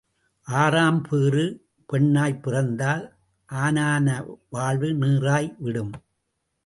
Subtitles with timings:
[0.41, 1.65] ஆறாம் பேறு
[1.93, 3.15] பெண்ணாய்ப் பிறந்தால்
[3.45, 4.25] ஆனான
[4.49, 5.91] வாழ்வு நீறாய் விடும்.